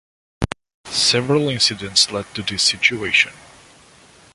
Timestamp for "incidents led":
1.47-2.25